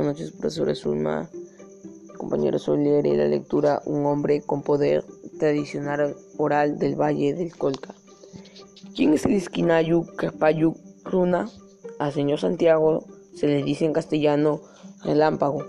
Buenas 0.00 0.18
noches, 0.18 0.32
profesora 0.32 0.74
Zulma. 0.74 1.28
Compañeros, 2.16 2.66
hoy 2.70 2.84
leeré 2.84 3.18
la 3.18 3.26
lectura 3.26 3.82
Un 3.84 4.06
hombre 4.06 4.40
con 4.40 4.62
poder 4.62 5.04
tradicional 5.38 6.16
oral 6.38 6.78
del 6.78 6.98
Valle 6.98 7.34
del 7.34 7.54
Colca. 7.54 7.94
¿Quién 8.96 9.12
es 9.12 9.26
el 9.26 9.34
esquinayu 9.34 10.06
Carpayu 10.16 10.74
Runa? 11.04 11.50
Al 11.98 12.14
señor 12.14 12.40
Santiago 12.40 13.04
se 13.34 13.46
le 13.46 13.62
dice 13.62 13.84
en 13.84 13.92
castellano 13.92 14.62
relámpago, 15.04 15.66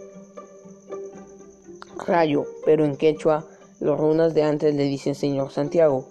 rayo, 2.08 2.46
pero 2.64 2.86
en 2.86 2.96
quechua 2.96 3.46
los 3.82 4.00
runas 4.00 4.34
de 4.34 4.44
antes 4.44 4.74
le 4.74 4.86
dicen 4.86 5.14
señor 5.14 5.52
Santiago. 5.52 6.08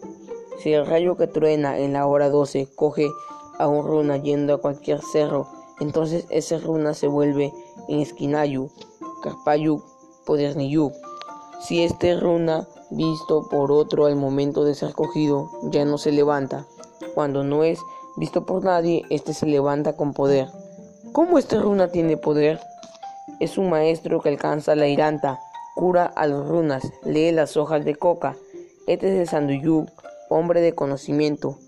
Si 0.63 0.75
el 0.75 0.85
rayo 0.85 1.17
que 1.17 1.27
truena 1.27 1.79
en 1.79 1.95
la 1.95 2.07
hora 2.07 2.29
12 2.29 2.69
coge 2.75 3.09
a 3.59 3.67
un 3.67 3.87
runa 3.87 4.19
yendo 4.19 4.53
a 4.53 4.61
cualquier 4.61 5.01
cerro, 5.01 5.60
entonces 5.81 6.27
ese 6.31 6.59
runa 6.59 6.95
se 6.95 7.09
vuelve 7.09 7.53
en 7.89 8.01
esquinayu, 8.01 8.71
carpayu, 9.23 9.83
poderniyuk. 10.27 10.93
Si 11.61 11.83
este 11.83 12.19
runa 12.19 12.67
visto 12.91 13.49
por 13.49 13.73
otro 13.73 14.07
al 14.07 14.17
momento 14.17 14.65
de 14.65 14.75
ser 14.75 14.93
cogido 14.93 15.51
ya 15.65 15.85
no 15.85 15.99
se 15.99 16.13
levanta. 16.13 16.67
Cuando 17.15 17.45
no 17.45 17.65
es 17.65 17.81
visto 18.17 18.45
por 18.45 18.65
nadie, 18.65 19.05
este 19.11 19.35
se 19.35 19.47
levanta 19.47 19.97
con 19.97 20.13
poder. 20.13 20.49
¿Cómo 21.13 21.39
este 21.39 21.59
runa 21.59 21.89
tiene 21.89 22.17
poder? 22.17 22.61
Es 23.41 23.59
un 23.59 23.71
maestro 23.71 24.21
que 24.21 24.29
alcanza 24.29 24.77
la 24.77 24.87
iranta, 24.87 25.41
cura 25.75 26.05
a 26.05 26.27
los 26.27 26.47
runas, 26.47 26.83
lee 27.05 27.33
las 27.33 27.57
hojas 27.57 27.85
de 27.85 27.95
coca. 27.95 28.37
Este 28.87 29.13
es 29.13 29.21
el 29.21 29.29
Sanduyuk, 29.29 29.89
hombre 30.29 30.61
de 30.61 30.75
conocimiento. 30.75 31.59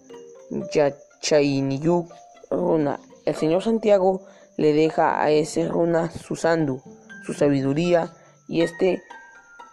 Yachayiniyuk, 0.72 2.12
runa. 2.50 3.00
El 3.24 3.34
señor 3.36 3.62
Santiago 3.62 4.22
le 4.56 4.72
deja 4.72 5.22
a 5.22 5.30
ese 5.30 5.68
runa 5.68 6.10
su 6.10 6.36
sandu, 6.36 6.82
su 7.24 7.34
sabiduría, 7.34 8.12
y 8.48 8.62
este 8.62 9.02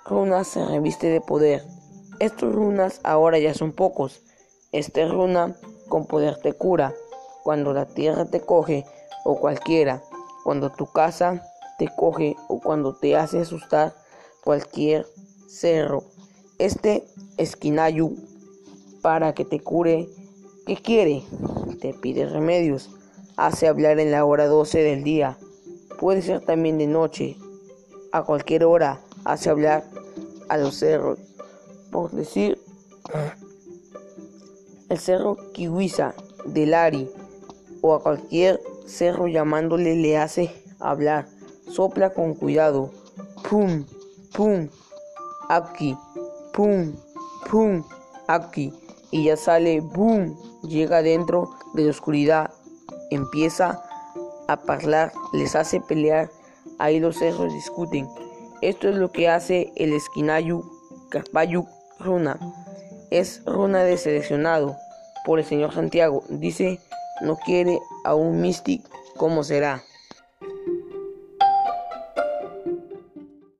runa 0.05 0.43
se 0.43 0.63
reviste 0.65 1.07
de 1.07 1.21
poder. 1.21 1.63
Estos 2.19 2.53
runas 2.53 2.99
ahora 3.03 3.39
ya 3.39 3.53
son 3.53 3.71
pocos. 3.71 4.21
Este 4.71 5.07
runa 5.07 5.55
con 5.87 6.05
poder 6.05 6.37
te 6.37 6.53
cura, 6.53 6.93
cuando 7.43 7.73
la 7.73 7.87
tierra 7.87 8.25
te 8.25 8.41
coge, 8.41 8.85
o 9.25 9.39
cualquiera, 9.39 10.03
cuando 10.43 10.71
tu 10.71 10.85
casa 10.91 11.43
te 11.77 11.87
coge 11.87 12.35
o 12.47 12.59
cuando 12.59 12.95
te 12.95 13.15
hace 13.15 13.39
asustar 13.39 13.93
cualquier 14.43 15.05
cerro. 15.47 16.03
Este 16.57 17.03
esquinayu 17.37 18.15
para 19.01 19.33
que 19.33 19.45
te 19.45 19.59
cure, 19.59 20.07
¿qué 20.65 20.75
quiere? 20.75 21.23
Te 21.81 21.93
pide 21.93 22.25
remedios, 22.25 22.89
hace 23.39 23.69
hablar 23.69 23.99
en 23.99 24.11
la 24.11 24.25
hora 24.25 24.47
12 24.47 24.79
del 24.79 25.03
día, 25.03 25.37
puede 25.97 26.21
ser 26.21 26.41
también 26.41 26.77
de 26.77 26.87
noche, 26.87 27.37
a 28.11 28.23
cualquier 28.23 28.65
hora 28.65 28.99
hace 29.23 29.49
hablar 29.49 29.85
a 30.49 30.57
los 30.57 30.75
cerros. 30.75 31.19
Por 31.91 32.11
decir, 32.11 32.59
el 34.89 34.99
cerro 34.99 35.37
Kiwisa 35.53 36.13
del 36.45 36.73
Ari 36.73 37.09
o 37.81 37.93
a 37.93 38.03
cualquier 38.03 38.59
cerro 38.85 39.27
llamándole 39.27 39.95
le 39.95 40.17
hace 40.17 40.51
hablar. 40.79 41.27
Sopla 41.69 42.11
con 42.11 42.33
cuidado. 42.33 42.91
Pum, 43.49 43.85
pum, 44.35 44.67
aquí, 45.47 45.95
pum, 46.53 46.93
pum, 47.49 47.83
aquí. 48.27 48.73
Y 49.11 49.25
ya 49.25 49.37
sale, 49.37 49.79
boom, 49.79 50.37
llega 50.63 51.01
dentro 51.01 51.51
de 51.73 51.83
la 51.83 51.91
oscuridad. 51.91 52.51
Empieza 53.11 53.83
a 54.47 54.53
hablar, 54.67 55.11
les 55.33 55.55
hace 55.55 55.81
pelear. 55.81 56.29
Ahí 56.77 56.99
los 56.99 57.17
cerros 57.17 57.53
discuten. 57.53 58.07
Esto 58.61 58.89
es 58.89 58.95
lo 58.95 59.11
que 59.11 59.29
hace 59.29 59.71
el 59.75 59.93
esquinayu 59.93 60.63
Carpayu 61.09 61.67
Runa. 61.99 62.37
Es 63.09 63.43
runa 63.45 63.83
de 63.83 63.97
seleccionado 63.97 64.75
por 65.25 65.39
el 65.39 65.45
señor 65.45 65.73
Santiago. 65.73 66.23
Dice, 66.29 66.79
no 67.21 67.37
quiere 67.37 67.79
a 68.03 68.15
un 68.15 68.41
místico, 68.41 68.89
¿cómo 69.17 69.43
será? 69.43 69.83